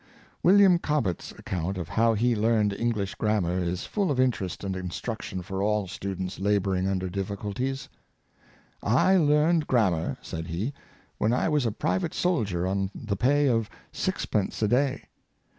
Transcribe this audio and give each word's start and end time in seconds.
William 0.41 0.79
Cobbett's 0.79 1.29
account 1.33 1.77
of 1.77 1.89
how 1.89 2.15
he 2.15 2.35
learned 2.35 2.73
Eng 2.73 2.89
lish 2.93 3.13
grammar 3.13 3.59
is 3.59 3.85
full 3.85 4.09
of 4.09 4.19
interest 4.19 4.63
and 4.63 4.75
instruction 4.75 5.43
for 5.43 5.61
all 5.61 5.87
students 5.87 6.39
laboring 6.39 6.87
under 6.87 7.07
difficulties." 7.07 7.87
I 9.07 9.17
learned 9.17 9.67
gram 9.67 9.93
mar," 9.93 10.17
said 10.19 10.47
he," 10.47 10.73
when 11.19 11.33
I 11.33 11.49
was 11.49 11.67
a 11.67 11.71
private 11.71 12.15
soldier 12.15 12.65
on 12.65 12.89
the 12.95 13.15
pay 13.15 13.47
of 13.47 13.69
sixpence 13.91 14.63
a 14.63 14.67
day. 14.67 15.03